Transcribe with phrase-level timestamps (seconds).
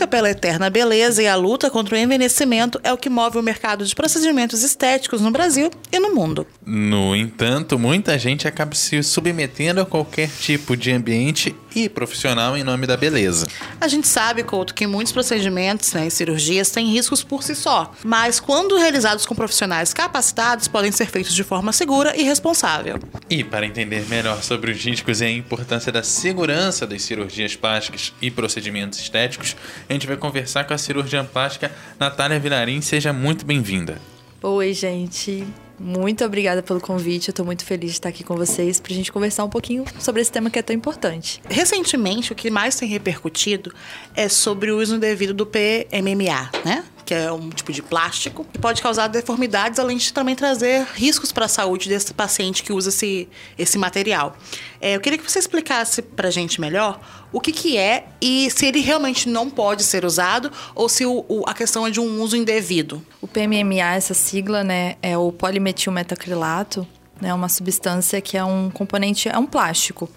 [0.00, 3.42] Busca pela eterna beleza e a luta contra o envelhecimento é o que move o
[3.42, 6.46] mercado de procedimentos estéticos no Brasil e no mundo.
[6.64, 12.62] No entanto, muita gente acaba se submetendo a qualquer tipo de ambiente e profissional em
[12.62, 13.46] nome da beleza.
[13.80, 17.92] A gente sabe, Couto, que muitos procedimentos né, e cirurgias têm riscos por si só,
[18.04, 22.98] mas quando realizados com profissionais capacitados, podem ser feitos de forma segura e responsável.
[23.28, 28.12] E para entender melhor sobre os riscos e a importância da segurança das cirurgias plásticas
[28.20, 29.56] e procedimentos estéticos,
[29.88, 32.80] a gente vai conversar com a cirurgiã plástica Natália Vilarim.
[32.80, 34.00] Seja muito bem-vinda.
[34.42, 35.46] Oi, gente.
[35.82, 37.28] Muito obrigada pelo convite.
[37.28, 40.20] Eu tô muito feliz de estar aqui com vocês pra gente conversar um pouquinho sobre
[40.20, 41.40] esse tema que é tão importante.
[41.48, 43.72] Recentemente, o que mais tem repercutido
[44.14, 46.84] é sobre o uso indevido do PMMA, né?
[47.10, 51.32] Que é um tipo de plástico que pode causar deformidades, além de também trazer riscos
[51.32, 54.36] para a saúde desse paciente que usa esse, esse material.
[54.80, 57.00] É, eu queria que você explicasse pra gente melhor
[57.32, 61.24] o que, que é e se ele realmente não pode ser usado ou se o,
[61.28, 63.04] o, a questão é de um uso indevido.
[63.20, 66.86] O PMMA, essa sigla, né, é o polimetilmetacrilato,
[67.20, 70.08] né, uma substância que é um componente, é um plástico.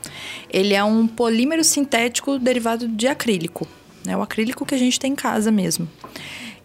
[0.48, 3.68] Ele é um polímero sintético derivado de acrílico,
[4.06, 5.90] né, o acrílico que a gente tem em casa mesmo.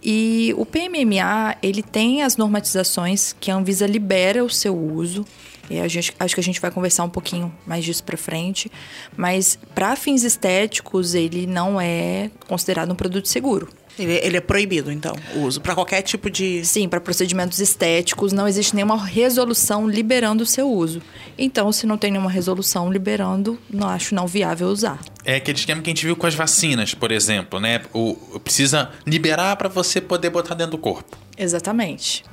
[0.03, 5.25] E o PMMA, ele tem as normatizações que a Anvisa libera o seu uso.
[5.71, 8.71] E a gente, acho que a gente vai conversar um pouquinho mais disso para frente.
[9.17, 13.69] Mas para fins estéticos, ele não é considerado um produto seguro.
[13.99, 16.65] Ele, ele é proibido, então, o uso para qualquer tipo de.
[16.65, 21.03] Sim, para procedimentos estéticos não existe nenhuma resolução liberando o seu uso.
[21.37, 24.99] Então, se não tem nenhuma resolução liberando, não acho não viável usar.
[25.25, 27.83] É aquele esquema que a gente viu com as vacinas, por exemplo, né?
[27.93, 31.17] O, precisa liberar para você poder botar dentro do corpo.
[31.37, 32.25] Exatamente.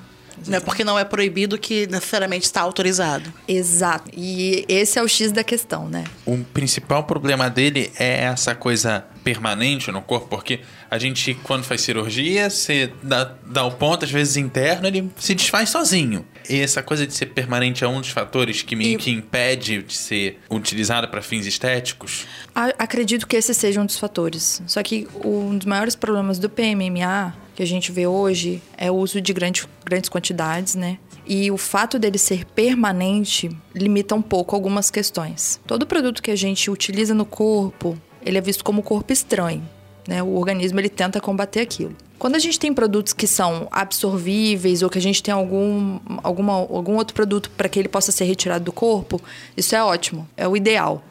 [0.47, 3.31] Não é porque não é proibido que necessariamente está autorizado.
[3.47, 4.12] Exato.
[4.13, 6.03] E esse é o X da questão, né?
[6.25, 10.59] O principal problema dele é essa coisa permanente no corpo, porque
[10.90, 15.34] a gente, quando faz cirurgia, você dá, dá o ponto, às vezes interno, ele se
[15.34, 16.24] desfaz sozinho.
[16.47, 18.97] E essa coisa de ser permanente é um dos fatores que me e...
[18.97, 22.28] que impede de ser utilizado para fins estéticos?
[22.53, 24.62] Acredito que esse seja um dos fatores.
[24.68, 28.96] Só que um dos maiores problemas do PMMA que a gente vê hoje é o
[28.96, 31.00] uso de grandes, grandes quantidades, né?
[31.25, 35.59] E o fato dele ser permanente limita um pouco algumas questões.
[35.66, 39.63] Todo produto que a gente utiliza no corpo, ele é visto como corpo estranho.
[40.08, 40.22] Né?
[40.22, 41.96] O organismo ele tenta combater aquilo.
[42.18, 46.53] Quando a gente tem produtos que são absorvíveis ou que a gente tem algum, alguma,
[46.53, 49.22] algum outro produto para que ele possa ser retirado do corpo,
[49.56, 51.03] isso é ótimo, é o ideal.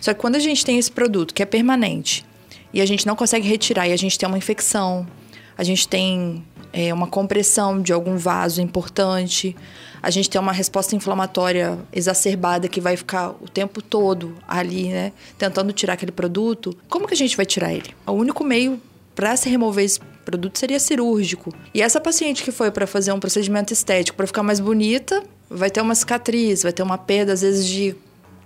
[0.00, 2.24] Só que quando a gente tem esse produto que é permanente
[2.72, 5.06] e a gente não consegue retirar e a gente tem uma infecção,
[5.56, 9.54] a gente tem é, uma compressão de algum vaso importante,
[10.02, 15.12] a gente tem uma resposta inflamatória exacerbada que vai ficar o tempo todo ali, né,
[15.38, 17.94] tentando tirar aquele produto, como que a gente vai tirar ele?
[18.06, 18.80] O único meio
[19.14, 21.52] para se remover esse produto seria cirúrgico.
[21.74, 25.70] E essa paciente que foi para fazer um procedimento estético para ficar mais bonita, vai
[25.70, 27.94] ter uma cicatriz, vai ter uma perda às vezes de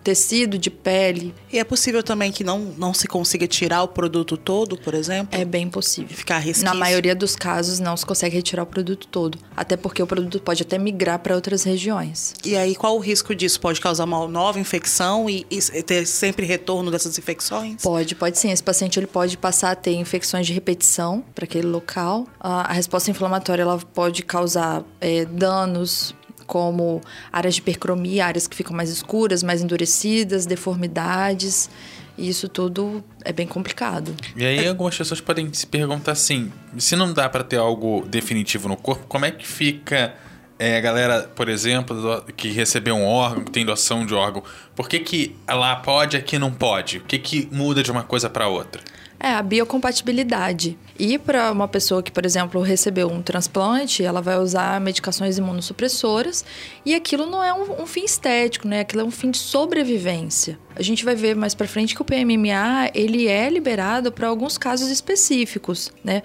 [0.06, 1.34] tecido, de pele.
[1.53, 5.37] E é possível também que não, não se consiga tirar o produto todo, por exemplo?
[5.37, 6.17] É bem possível.
[6.17, 6.65] Ficar resquício.
[6.65, 10.41] Na maioria dos casos não se consegue retirar o produto todo, até porque o produto
[10.41, 12.34] pode até migrar para outras regiões.
[12.45, 13.59] E aí qual o risco disso?
[13.59, 17.83] Pode causar uma nova infecção e, e ter sempre retorno dessas infecções?
[17.83, 18.53] Pode, pode sim.
[18.53, 22.28] Esse paciente ele pode passar a ter infecções de repetição para aquele local.
[22.39, 26.15] A, a resposta inflamatória ela pode causar é, danos
[26.47, 27.01] como
[27.33, 31.69] áreas de hipercromia, áreas que ficam mais escuras, mais endurecidas, deformidades.
[32.17, 34.15] E isso tudo é bem complicado.
[34.34, 38.69] E aí algumas pessoas podem se perguntar assim, se não dá para ter algo definitivo
[38.69, 40.15] no corpo, como é que fica
[40.59, 44.43] é, a galera, por exemplo, que recebeu um órgão, que tem doação de órgão,
[44.75, 46.98] por que que lá pode, aqui não pode?
[46.98, 48.83] O que que muda de uma coisa para outra?
[49.18, 50.78] É, a biocompatibilidade.
[50.98, 56.45] E para uma pessoa que, por exemplo, recebeu um transplante, ela vai usar medicações imunossupressoras
[56.84, 58.80] e aquilo não é um, um fim estético, né?
[58.80, 60.59] Aquilo é um fim de sobrevivência.
[60.74, 64.59] A gente vai ver mais para frente que o PMMA ele é liberado para alguns
[64.59, 66.22] casos específicos, né?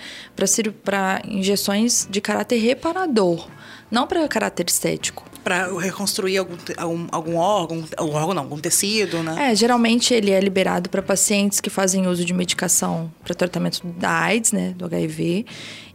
[0.84, 3.48] Para injeções de caráter reparador
[3.92, 5.30] não para caráter estético.
[5.44, 9.52] Para reconstruir algum, algum, algum órgão, algum órgão não, algum tecido, né?
[9.52, 14.12] É, geralmente ele é liberado para pacientes que fazem uso de medicação para tratamento da
[14.12, 15.46] AIDS, né, do HIV,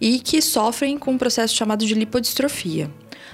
[0.01, 2.91] e que sofrem com um processo chamado de lipodistrofia.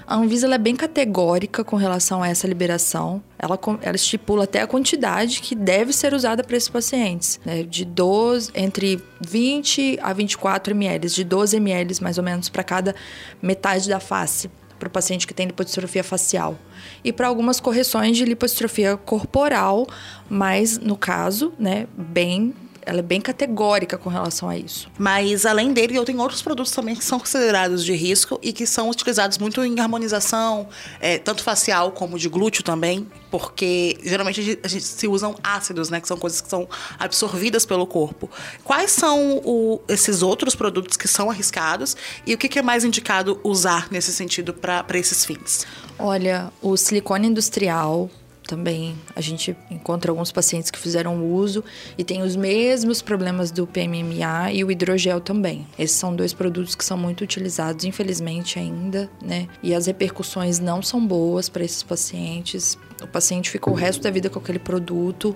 [0.06, 3.23] A Anvisa é bem categórica com relação a essa liberação.
[3.38, 7.62] Ela, ela estipula até a quantidade que deve ser usada para esses pacientes, né?
[7.62, 12.94] de 12, entre 20 a 24 ml, de 12 ml mais ou menos para cada
[13.41, 14.50] metade da face
[14.82, 16.58] para o paciente que tem lipodistrofia facial.
[17.05, 19.87] E para algumas correções de lipodistrofia corporal,
[20.29, 22.52] mas no caso, né, bem
[22.84, 24.90] ela é bem categórica com relação a isso.
[24.99, 28.67] Mas além dele, eu tenho outros produtos também que são considerados de risco e que
[28.67, 30.69] são utilizados muito em harmonização,
[31.00, 35.34] é, tanto facial como de glúteo também, porque geralmente a gente, a gente, se usam
[35.43, 36.69] ácidos, né, que são coisas que são
[36.99, 38.31] absorvidas pelo corpo.
[38.64, 41.96] Quais são o, esses outros produtos que são arriscados
[42.26, 45.67] e o que, que é mais indicado usar nesse sentido para esses fins?
[45.99, 48.11] Olha, o silicone industrial
[48.47, 51.65] também a gente encontra alguns pacientes que fizeram uso
[51.97, 55.67] e tem os mesmos problemas do PMMA e o hidrogel também.
[55.79, 59.49] Esses são dois produtos que são muito utilizados, infelizmente ainda, né?
[59.62, 62.79] E as repercussões não são boas para esses pacientes.
[63.03, 65.35] O paciente fica o resto da vida com aquele produto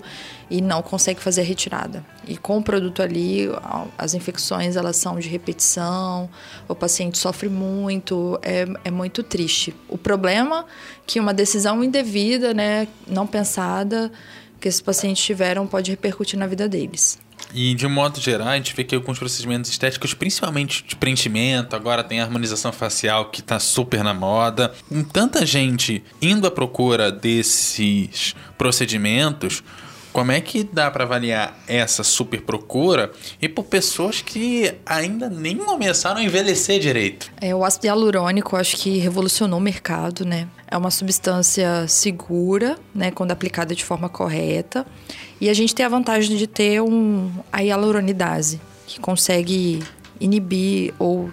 [0.48, 2.04] e não consegue fazer a retirada.
[2.26, 3.48] E com o produto ali,
[3.98, 6.28] as infecções elas são de repetição,
[6.68, 9.74] o paciente sofre muito, é, é muito triste.
[9.88, 10.64] O problema é
[11.06, 14.10] que uma decisão indevida, né, não pensada,
[14.60, 17.18] que esses pacientes tiveram pode repercutir na vida deles.
[17.54, 21.76] E de um modo geral, a gente vê que alguns procedimentos estéticos, principalmente de preenchimento,
[21.76, 24.72] agora tem a harmonização facial que está super na moda.
[24.88, 29.62] Com tanta gente indo à procura desses procedimentos,
[30.12, 35.58] como é que dá para avaliar essa super procura e por pessoas que ainda nem
[35.58, 37.30] começaram a envelhecer direito?
[37.38, 40.48] É, o ácido hialurônico acho que revolucionou o mercado, né?
[40.68, 44.86] É uma substância segura, né, quando aplicada de forma correta.
[45.40, 49.82] E a gente tem a vantagem de ter um, a hialuronidase, que consegue
[50.20, 51.30] inibir ou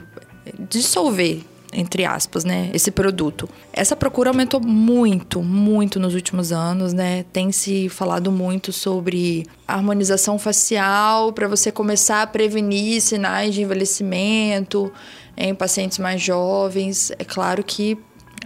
[0.70, 1.44] dissolver
[1.76, 3.50] entre aspas, né, esse produto.
[3.72, 7.26] Essa procura aumentou muito, muito nos últimos anos, né?
[7.34, 14.92] Tem se falado muito sobre harmonização facial para você começar a prevenir sinais de envelhecimento
[15.36, 17.12] em pacientes mais jovens.
[17.18, 17.98] É claro que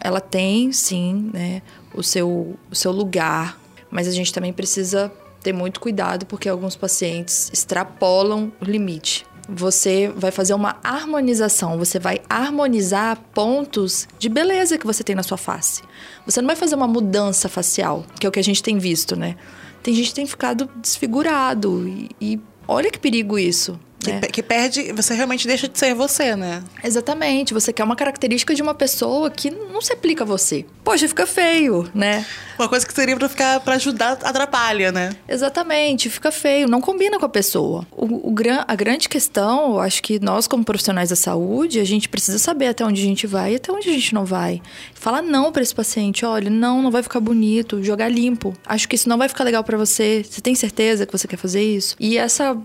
[0.02, 1.62] ela tem, sim, né,
[1.94, 3.60] o seu, o seu lugar,
[3.90, 5.12] mas a gente também precisa
[5.42, 11.98] ter muito cuidado porque alguns pacientes extrapolam o limite você vai fazer uma harmonização, você
[11.98, 15.84] vai harmonizar pontos de beleza que você tem na sua face.
[16.26, 19.16] Você não vai fazer uma mudança facial, que é o que a gente tem visto,
[19.16, 19.38] né?
[19.82, 23.80] Tem gente que tem ficado desfigurado e, e olha que perigo isso.
[24.00, 24.22] Que, né?
[24.22, 26.64] que, perde, você realmente deixa de ser você, né?
[26.84, 27.54] Exatamente.
[27.54, 30.66] Você quer uma característica de uma pessoa que não se aplica a você.
[30.84, 32.26] Poxa, fica feio, né?
[32.58, 35.16] Uma coisa que seria para ficar para ajudar atrapalha, né?
[35.28, 37.86] Exatamente, fica feio, não combina com a pessoa.
[37.92, 38.36] O, o,
[38.68, 42.68] a grande questão, eu acho que nós como profissionais da saúde, a gente precisa saber
[42.68, 44.62] até onde a gente vai e até onde a gente não vai.
[44.94, 48.54] Fala não para esse paciente, olha, não, não vai ficar bonito, jogar limpo.
[48.66, 50.24] Acho que isso não vai ficar legal para você.
[50.24, 51.96] Você tem certeza que você quer fazer isso?
[52.00, 52.58] E essa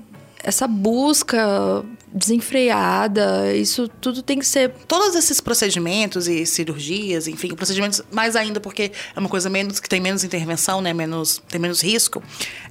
[0.43, 4.70] essa busca desenfreada, isso tudo tem que ser.
[4.87, 9.88] Todos esses procedimentos e cirurgias, enfim, procedimentos mais ainda porque é uma coisa menos que
[9.88, 12.23] tem menos intervenção, né, menos tem menos risco.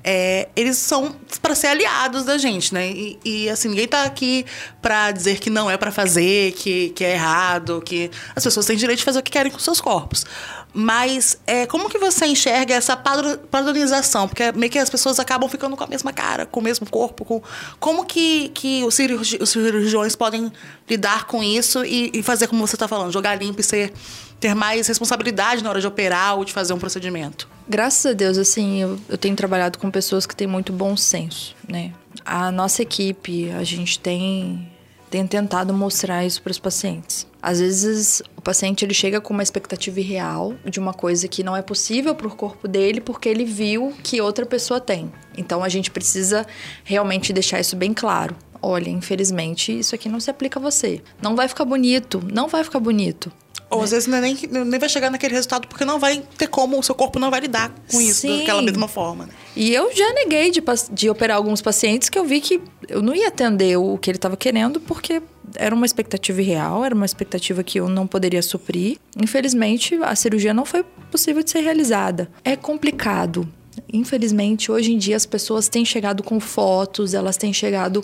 [0.03, 2.89] É, eles são para ser aliados da gente, né?
[2.91, 4.45] E, e assim ninguém tá aqui
[4.81, 8.77] para dizer que não é para fazer, que, que é errado, que as pessoas têm
[8.77, 10.25] direito de fazer o que querem com seus corpos.
[10.73, 14.27] Mas é, como que você enxerga essa padronização?
[14.27, 17.25] Porque meio que as pessoas acabam ficando com a mesma cara, com o mesmo corpo.
[17.25, 17.41] Com...
[17.79, 20.51] Como que, que os, cirurgi os cirurgiões podem
[20.89, 23.93] lidar com isso e, e fazer como você está falando, jogar limpo e ser,
[24.39, 27.47] ter mais responsabilidade na hora de operar ou de fazer um procedimento?
[27.67, 31.55] Graças a Deus, assim, eu, eu tenho trabalhado com pessoas que têm muito bom senso,
[31.67, 31.93] né?
[32.25, 34.67] A nossa equipe, a gente tem
[35.11, 37.27] tem tentado mostrar isso para os pacientes.
[37.41, 41.55] Às vezes o paciente ele chega com uma expectativa irreal de uma coisa que não
[41.55, 45.11] é possível para o corpo dele porque ele viu que outra pessoa tem.
[45.37, 46.47] Então a gente precisa
[46.85, 48.37] realmente deixar isso bem claro.
[48.61, 51.01] Olha, infelizmente isso aqui não se aplica a você.
[51.21, 53.31] Não vai ficar bonito, não vai ficar bonito.
[53.71, 53.83] Ou né?
[53.85, 56.93] às vezes nem, nem vai chegar naquele resultado porque não vai ter como, o seu
[56.93, 58.39] corpo não vai lidar com isso Sim.
[58.39, 59.25] daquela mesma forma.
[59.25, 59.33] Né?
[59.55, 63.15] E eu já neguei de, de operar alguns pacientes que eu vi que eu não
[63.15, 65.21] ia atender o que ele estava querendo porque
[65.55, 68.97] era uma expectativa irreal, era uma expectativa que eu não poderia suprir.
[69.21, 72.29] Infelizmente, a cirurgia não foi possível de ser realizada.
[72.43, 73.47] É complicado.
[73.91, 78.03] Infelizmente, hoje em dia as pessoas têm chegado com fotos, elas têm chegado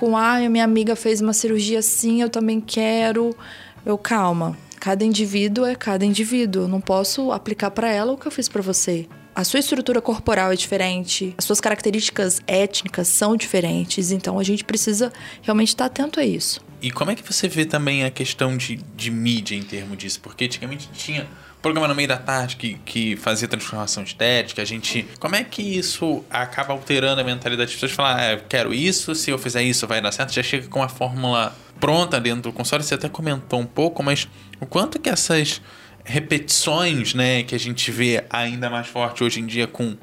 [0.00, 3.36] com ah, minha amiga fez uma cirurgia assim, eu também quero.
[3.84, 6.62] Eu calma Cada indivíduo é cada indivíduo.
[6.62, 9.06] Eu não posso aplicar para ela o que eu fiz para você.
[9.34, 14.64] A sua estrutura corporal é diferente, as suas características étnicas são diferentes, então a gente
[14.64, 16.60] precisa realmente estar atento a isso.
[16.82, 20.20] E como é que você vê também a questão de, de mídia em termos disso?
[20.20, 21.28] Porque antigamente tinha
[21.60, 25.06] programa no meio da tarde que, que fazia transformação estética, a gente.
[25.18, 27.92] Como é que isso acaba alterando a mentalidade das pessoas?
[27.92, 30.82] Falar, ah, eu quero isso, se eu fizer isso vai dar certo, já chega com
[30.82, 32.82] a fórmula pronta dentro do console.
[32.82, 34.28] Você até comentou um pouco, mas
[34.60, 35.60] o quanto que essas
[36.04, 39.96] repetições, né, que a gente vê ainda mais forte hoje em dia com,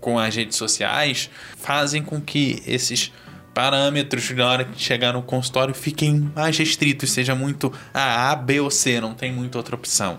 [0.00, 3.12] com as redes sociais, fazem com que esses
[3.54, 8.60] parâmetros na hora que chegar no consultório fiquem mais restritos, seja muito a, a B
[8.60, 10.18] ou C, não tem muita outra opção.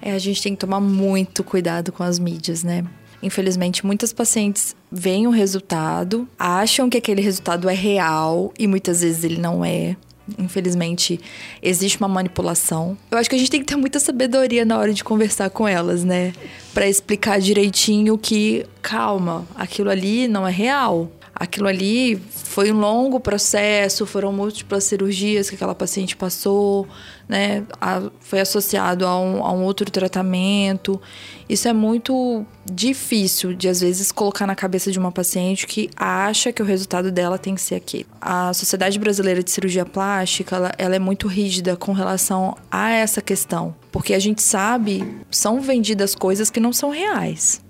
[0.00, 2.84] É, a gente tem que tomar muito cuidado com as mídias, né?
[3.22, 9.24] Infelizmente, muitas pacientes veem o resultado, acham que aquele resultado é real e muitas vezes
[9.24, 9.96] ele não é.
[10.38, 11.20] Infelizmente,
[11.62, 12.96] existe uma manipulação.
[13.10, 15.66] Eu acho que a gente tem que ter muita sabedoria na hora de conversar com
[15.66, 16.32] elas, né?
[16.72, 23.18] Para explicar direitinho que, calma, aquilo ali não é real aquilo ali foi um longo
[23.18, 26.86] processo, foram múltiplas cirurgias que aquela paciente passou,
[27.28, 27.64] né?
[27.80, 31.00] A, foi associado a um, a um outro tratamento.
[31.48, 36.52] Isso é muito difícil de, às vezes, colocar na cabeça de uma paciente que acha
[36.52, 38.06] que o resultado dela tem que ser aquele.
[38.20, 43.20] A Sociedade Brasileira de Cirurgia Plástica, ela, ela é muito rígida com relação a essa
[43.20, 43.74] questão.
[43.90, 47.62] Porque a gente sabe, são vendidas coisas que não são reais.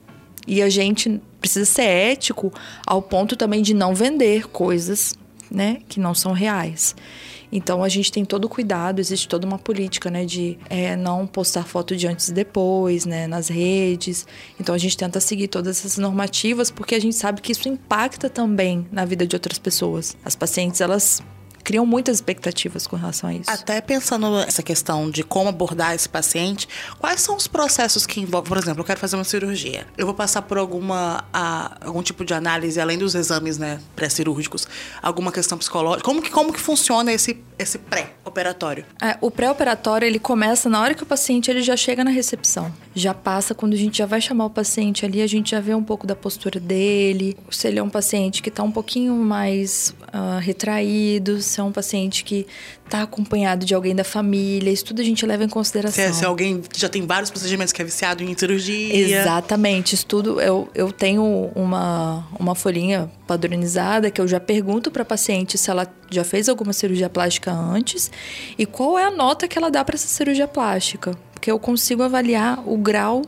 [0.46, 2.50] E a gente precisa ser ético
[2.86, 5.14] ao ponto também de não vender coisas,
[5.50, 6.96] né, que não são reais.
[7.52, 11.26] Então a gente tem todo o cuidado, existe toda uma política, né, de é, não
[11.26, 14.26] postar foto de antes e depois, né, nas redes.
[14.58, 18.30] Então a gente tenta seguir todas essas normativas porque a gente sabe que isso impacta
[18.30, 20.16] também na vida de outras pessoas.
[20.24, 21.22] As pacientes elas
[21.64, 23.50] criam muitas expectativas com relação a isso.
[23.50, 26.68] Até pensando nessa questão de como abordar esse paciente,
[26.98, 29.86] quais são os processos que envolvem, por exemplo, eu quero fazer uma cirurgia.
[29.96, 34.68] Eu vou passar por alguma a, algum tipo de análise além dos exames, né, pré-cirúrgicos,
[35.02, 36.04] alguma questão psicológica.
[36.04, 38.84] Como que como que funciona esse esse pré-operatório?
[39.00, 42.72] É, o pré-operatório ele começa na hora que o paciente ele já chega na recepção.
[42.94, 45.74] Já passa quando a gente já vai chamar o paciente ali, a gente já vê
[45.74, 49.94] um pouco da postura dele, se ele é um paciente que está um pouquinho mais
[50.08, 52.46] uh, retraído, se é um paciente que
[52.84, 56.04] está acompanhado de alguém da família, isso tudo a gente leva em consideração.
[56.04, 58.94] Se é, se é alguém que já tem vários procedimentos, que é viciado em cirurgia.
[58.94, 60.40] Exatamente, isso tudo.
[60.40, 65.70] Eu, eu tenho uma, uma folhinha padronizada que eu já pergunto para a paciente se
[65.70, 68.10] ela já fez alguma cirurgia plástica antes
[68.58, 71.16] e qual é a nota que ela dá para essa cirurgia plástica.
[71.32, 73.22] Porque eu consigo avaliar o grau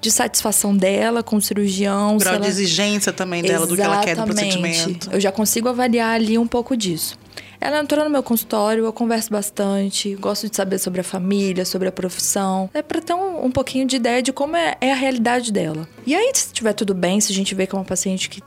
[0.00, 2.16] de satisfação dela com o cirurgião.
[2.16, 2.44] O grau ela...
[2.44, 3.70] de exigência também dela, Exatamente.
[3.70, 5.10] do que ela quer do procedimento.
[5.12, 7.18] Eu já consigo avaliar ali um pouco disso.
[7.60, 11.88] Ela entrou no meu consultório, eu converso bastante, gosto de saber sobre a família, sobre
[11.88, 14.94] a profissão, é para ter um, um, pouquinho de ideia de como é, é a
[14.94, 15.86] realidade dela.
[16.06, 18.42] E aí, se tiver tudo bem, se a gente vê que é uma paciente que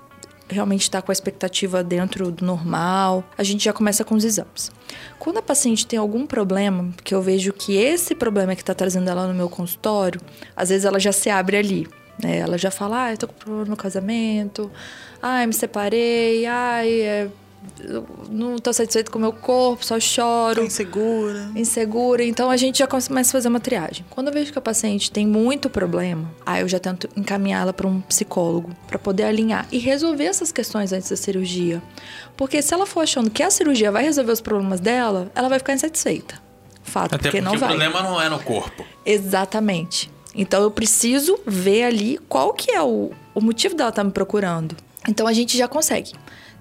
[0.50, 4.72] realmente está com a expectativa dentro do normal, a gente já começa com os exames.
[5.20, 9.10] Quando a paciente tem algum problema, que eu vejo que esse problema que está trazendo
[9.10, 10.20] ela no meu consultório,
[10.56, 11.88] às vezes ela já se abre ali.
[12.22, 12.38] Né?
[12.38, 14.72] Ela já fala, ah, eu tô com problema no casamento,
[15.22, 17.30] ai, me separei, ai, é
[18.30, 20.62] não estou satisfeito com o meu corpo, só choro.
[20.62, 21.52] Tô insegura.
[21.56, 22.24] Insegura.
[22.24, 24.06] Então a gente já começa a fazer uma triagem.
[24.10, 27.88] Quando eu vejo que a paciente tem muito problema, aí eu já tento encaminhá-la para
[27.88, 31.82] um psicólogo para poder alinhar e resolver essas questões antes da cirurgia.
[32.38, 35.60] Porque se ela for achando que a cirurgia vai resolver os problemas dela, ela vai
[35.60, 36.42] ficar insatisfeita.
[36.84, 37.70] Fato, Até porque, porque não o vai.
[37.70, 38.86] problema não é no corpo.
[39.06, 40.12] Exatamente.
[40.36, 44.12] Então eu preciso ver ali qual que é o, o motivo dela estar tá me
[44.12, 44.76] procurando.
[45.08, 46.14] Então a gente já consegue.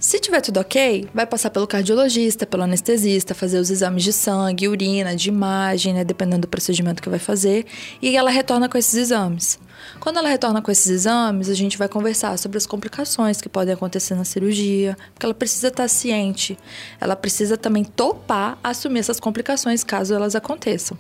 [0.03, 4.67] Se tiver tudo ok, vai passar pelo cardiologista, pelo anestesista, fazer os exames de sangue,
[4.67, 7.67] urina, de imagem, né, dependendo do procedimento que vai fazer,
[8.03, 9.61] e ela retorna com esses exames.
[10.01, 13.75] Quando ela retorna com esses exames, a gente vai conversar sobre as complicações que podem
[13.75, 16.59] acontecer na cirurgia, porque ela precisa estar ciente,
[17.01, 20.99] ela precisa também topar assumir essas complicações caso elas aconteçam.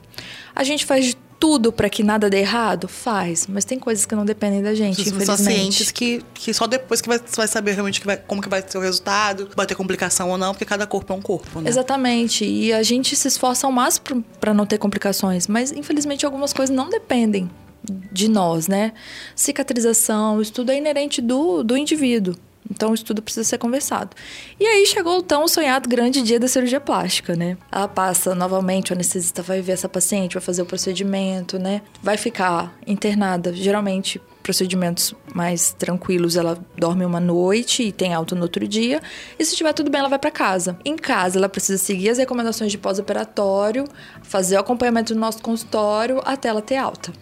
[0.54, 2.86] A gente faz tudo para que nada dê errado?
[2.86, 5.26] Faz, mas tem coisas que não dependem da gente, infelizmente.
[5.26, 8.40] São cientes que, que só depois que vai, você vai saber realmente que vai, como
[8.40, 11.20] que vai ser o resultado, vai ter complicação ou não, porque cada corpo é um
[11.20, 11.68] corpo, né?
[11.68, 12.44] Exatamente.
[12.44, 16.72] E a gente se esforça ao máximo para não ter complicações, mas infelizmente algumas coisas
[16.72, 17.50] não dependem
[18.12, 18.92] de nós, né?
[19.34, 22.36] Cicatrização, isso tudo é inerente do, do indivíduo.
[22.74, 24.16] Então, isso tudo precisa ser conversado.
[24.58, 27.56] E aí chegou o tão sonhado grande dia da cirurgia plástica, né?
[27.70, 31.82] Ela passa novamente, o anestesista vai ver essa paciente, vai fazer o procedimento, né?
[32.02, 38.42] Vai ficar internada, geralmente procedimentos mais tranquilos, ela dorme uma noite e tem alta no
[38.42, 39.00] outro dia.
[39.38, 40.76] E se estiver tudo bem, ela vai para casa.
[40.84, 43.84] Em casa, ela precisa seguir as recomendações de pós-operatório,
[44.22, 47.12] fazer o acompanhamento do nosso consultório até ela ter alta.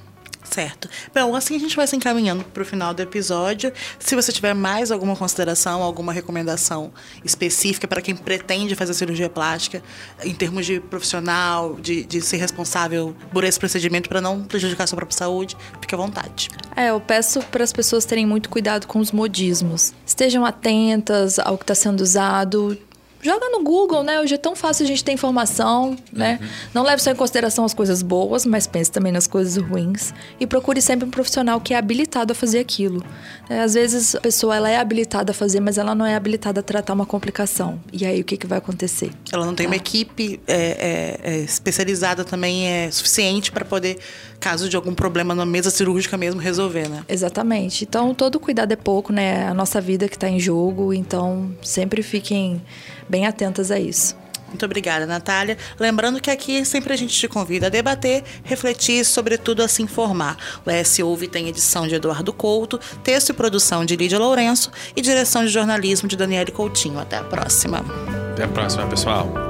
[0.51, 0.89] Certo.
[1.15, 3.73] Bom, assim a gente vai se encaminhando para o final do episódio.
[4.01, 6.93] Se você tiver mais alguma consideração, alguma recomendação
[7.25, 9.81] específica para quem pretende fazer cirurgia plástica,
[10.25, 14.87] em termos de profissional, de, de ser responsável por esse procedimento para não prejudicar a
[14.89, 16.49] sua própria saúde, fique à vontade.
[16.75, 19.95] É, eu peço para as pessoas terem muito cuidado com os modismos.
[20.05, 22.77] Estejam atentas ao que está sendo usado
[23.23, 24.21] joga no Google, né?
[24.21, 26.39] Hoje é tão fácil a gente ter informação, né?
[26.41, 26.49] Uhum.
[26.75, 30.13] Não leve só em consideração as coisas boas, mas pense também nas coisas ruins.
[30.39, 33.05] E procure sempre um profissional que é habilitado a fazer aquilo.
[33.49, 36.61] É, às vezes a pessoa ela é habilitada a fazer, mas ela não é habilitada
[36.61, 37.81] a tratar uma complicação.
[37.93, 39.11] E aí o que, que vai acontecer?
[39.33, 39.71] Ela não tem tá?
[39.71, 43.99] uma equipe é, é, é, especializada também é suficiente para poder,
[44.39, 47.05] caso de algum problema na mesa cirúrgica mesmo, resolver, né?
[47.09, 47.85] Exatamente.
[47.85, 49.47] Então todo cuidado é pouco, né?
[49.47, 50.95] A nossa vida que está em jogo.
[50.95, 52.63] Então sempre fiquem
[53.11, 54.17] bem atentas a isso.
[54.49, 55.57] Muito obrigada, Natália.
[55.79, 59.83] Lembrando que aqui sempre a gente te convida a debater, refletir e, sobretudo, a se
[59.83, 60.37] informar.
[60.67, 65.01] O ES Ouve tem edição de Eduardo Couto, texto e produção de Lídia Lourenço e
[65.01, 66.99] direção de jornalismo de Daniele Coutinho.
[66.99, 67.85] Até a próxima.
[68.33, 69.50] Até a próxima, pessoal.